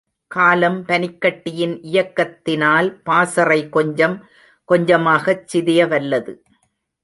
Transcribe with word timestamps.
காலம் 0.27 0.77
பனிக்கட்டியின் 0.87 1.75
இயக்கத்தினால் 1.91 2.89
பாசறை 3.03 3.69
கொஞ்சம் 3.69 4.17
கொஞ்சமாகச் 4.69 5.45
சிதையவல்லது. 5.53 6.33